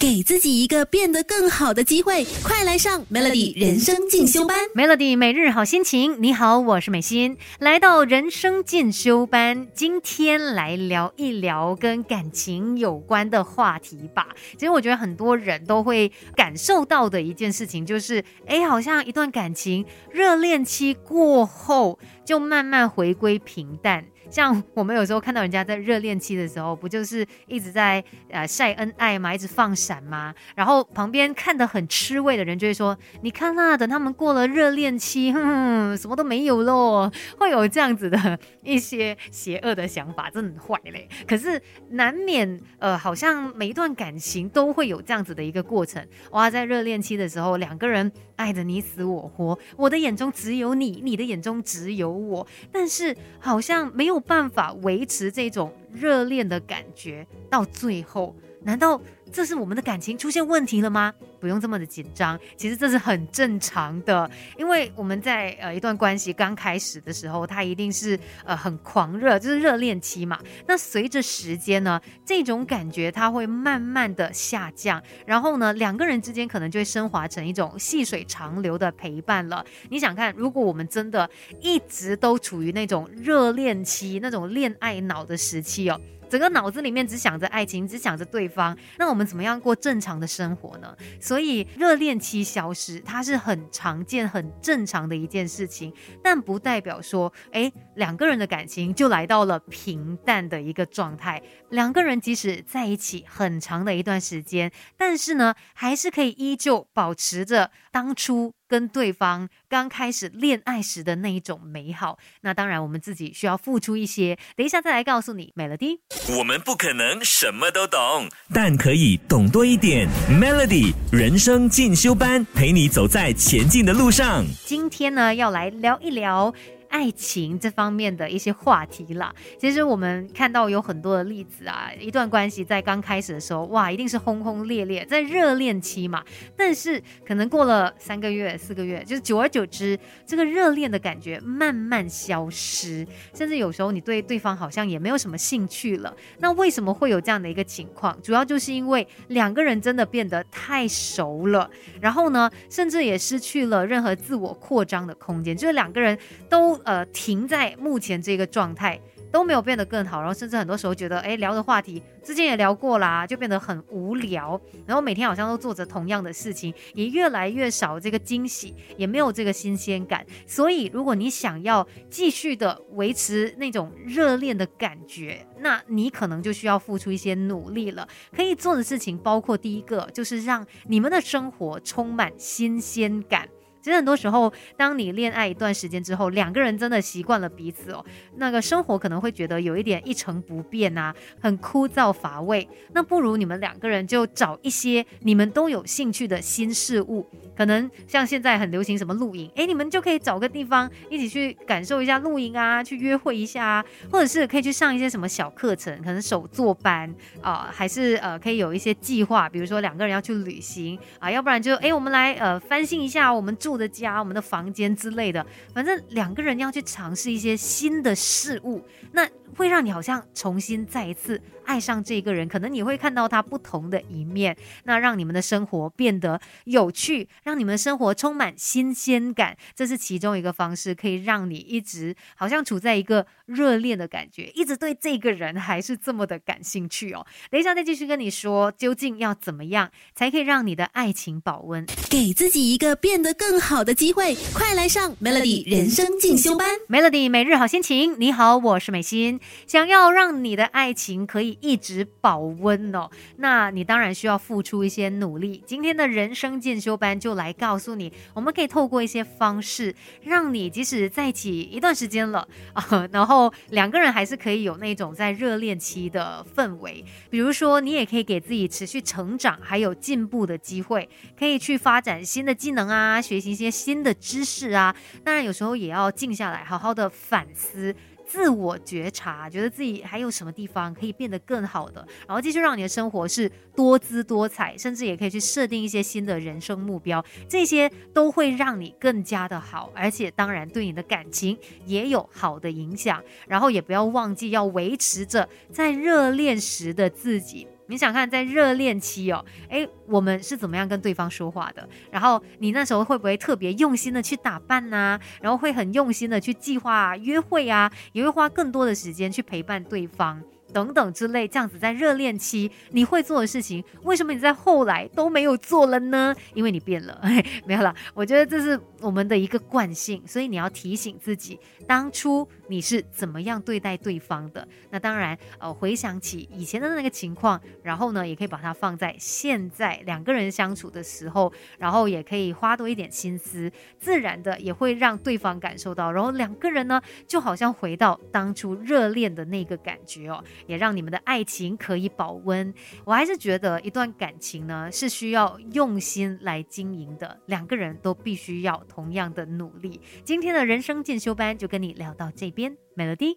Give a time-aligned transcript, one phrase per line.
[0.00, 4.56] 给自己一个变得更好的机会，快来上 Melody 人生进修班。
[4.72, 14.28] Melody 每日好心情，你好，我是美心，来到人生进修班，今天来聊一聊跟感情有关的话题吧。
[14.52, 24.04] 其实我觉得很多人都会感受到的一件事情，就是哎，好像一段感情热恋期过后，就慢慢回归平淡。
[24.30, 41.08] 像我们有时候看到人家在热恋期的时候，不就是一直在呃晒恩爱嘛，一直放闪嘛，然后旁边看得很吃味的人就会说：“你看啦，等他们过了热恋期，哼，什么都没有喽。”会有这样子的一些邪恶的想法，真的很坏嘞。
[41.26, 41.60] 可是
[41.90, 46.04] 难免呃，好像每一段感情都会有这样子的一个过程。
[46.32, 54.18] 哇，在热恋期的时候，两个人爱得你死我活，我的眼中只有你，你的眼中只有我，但是好像没没有。
[54.28, 59.00] 办法维持这种热恋的感觉到最后，难道？
[59.32, 61.12] 这是我们的感情出现问题了吗？
[61.40, 70.38] 不用这么的紧张，其实这是很正常的，因为我们在呃一段关系刚开始的时候，它一定是呃很狂热，就是热恋期嘛。
[70.66, 79.64] 那随着时间呢，这种感觉它会慢慢的下降，然后呢，两个人之间可能就会升华成一种细水长流的陪伴了。
[79.90, 81.28] 你想看，如果我们真的
[81.60, 86.00] 一直都处于那种热恋期、那种恋爱脑的时期哦。
[86.28, 90.94] 整个脑子里面只想着爱情，只想着对方，那我们怎么样过正常的生活呢？
[91.20, 101.42] 所以热恋期消失，它是很常见、很正常的一件事情，但不代表说，哎，两个人的感情就来到了平淡的一个状态。
[101.70, 108.52] 两个人即使在一起很长的一段时间，但是呢，还是可以依旧保持着当初。
[108.68, 114.38] 跟对方刚开始恋爱时的那一种美好，那当然我们自己需要付出一些。
[114.56, 116.00] 等一下再来告诉你，Melody。
[116.36, 120.06] 我们不可能什么都懂，但可以懂多一点。
[120.30, 124.44] Melody 人生进修班，陪你走在前进的路上。
[124.66, 126.52] 今天呢，要来聊一聊。
[126.88, 136.24] 爱情这方面的一些话题啦，其实我们看到有很多的例子啊，一段关系在刚开始的时候，哇，一定是轰轰烈烈，在热恋期嘛。
[136.56, 146.16] 但是可能过了三个月、四个月，就是久而久之，这个热恋的感觉慢慢消失，甚至有时候你对对方好像也没有什么兴趣了。
[146.38, 148.16] 那为什么会有这样的一个情况？
[148.22, 151.70] 主要就是因为两个人真的变得太熟了，
[152.00, 156.18] 然后呢，甚至也失去了任何自我扩张的空间，就是两个人
[156.48, 156.77] 都。
[156.84, 159.00] 呃，停在目前这个状态
[159.30, 170.24] 都没有变得更好，然后甚至很多时候觉得，哎，聊的话题之前也聊过啦，就变得很无聊，然后每天好像都做着同样的事情，也越来越少这个惊喜，也没有这个新鲜感。
[170.46, 178.08] 所以，如果你想要继续的维持那种热恋的感觉，那你可能就需要付出一些努力了。
[178.34, 183.46] 可以做的事情包括第一个，就是让你们的生活充满新鲜感。
[183.88, 188.04] 其实很多时候，当你恋爱一段时间之后，两个人真的习惯了彼此哦，
[188.36, 192.68] 那个生活可能会觉得有一点一成不变啊，很枯燥乏味。
[192.92, 197.26] 那不如你们两个人就找一些你们都有兴趣的新事物，
[197.56, 207.10] 可能像现在很流行什么露营，哎，你们就可以找个地方一起去感受一下露营啊，去约会一下啊，或者是可以去上一些什么小课程，可能手作班
[207.40, 213.77] 啊，还是呃可以有一些计划，比如说两个人要去旅行啊，要不然就哎我们来呃翻新一下我们住。
[213.78, 221.40] 的家，我们的房间之类的，反正两个人要去尝试一些新的事物，那会让你好像重新再一次。
[221.64, 237.26] 爱上这个人，可能你会看到他不同的一面，那让你们的生活变得有趣，让你们的生活充满新鲜感，这是其中一个方式，可以让你一直好像处在一个热恋的感觉，一直对这个人还是这么的感兴趣哦。
[237.50, 248.18] 等一下再继续跟你说，究竟要怎么样才可以让你的爱情保温，给自己一个变得更好的机会，快来上 Melody 人生进修班，Melody 每日好心情。
[248.18, 251.56] 你好，我是美心，想要让你的爱情可以。
[251.60, 255.62] 一直保温哦，那你当然需要付出一些努力。
[255.66, 267.04] 今天的人生进修班就来告诉你，我们可以透过一些方式，让你即使在一起一段时间了啊， 然后两个人还是可以有那种在热恋期的氛围。
[267.28, 274.94] 比如说，你也可以给自己持续成长还有进步的机会，可以去发展新的技能啊，学习一些新的知识啊。
[275.24, 277.94] 当然，有时候也要静下来，好好的反思。
[278.30, 293.24] 自我觉察，觉得自己还有什么地方可以变得更好的，然后继续让你的生活是多姿多彩，甚至也可以去设定一些新的人生目标，这些都会让你更加的好，而且当然对你的感情也有好的影响。
[293.46, 297.66] 然后也不要忘记要维持着在热恋时的自己。
[297.88, 301.88] 你想看在热恋期哦，诶，我们是怎么样跟对方说话的？
[302.10, 305.18] 然后你那时候会不会特别用心的去打扮呐？
[305.40, 310.42] 然后会很用心的去计划约会啊，也会花更多的时间去陪伴对方。
[310.72, 316.34] 等等之类，这样子在热恋期你会做的事情，为什么你在后来都没有做了呢？
[316.54, 317.20] 因为你变了，
[317.64, 317.94] 没有了。
[318.14, 324.66] 我觉得这是我们的一个惯性，所以你要提醒自己，当初你是怎么样对待对方的。
[324.90, 340.42] 那当然，呃，回想起以前的那个情况，然后呢，也可以把它放在现在两个人相处的时候，然后也可以花多一点心思，自然的也会让对方感受到，然后两个人呢，就好像回到当初热恋的那个感觉哦。
[340.66, 342.72] 也让你们的爱情可以保温。
[343.04, 350.00] 我还是觉得一段感情呢是需要用心来经营的，两个人都必须要同样的努力。
[350.24, 353.36] 今天的人生进修班就跟你聊到这边美乐蒂。